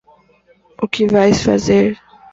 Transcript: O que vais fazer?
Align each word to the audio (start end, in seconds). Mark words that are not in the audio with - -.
O 0.83 0.87
que 0.87 1.05
vais 1.05 1.37
fazer? 1.47 1.87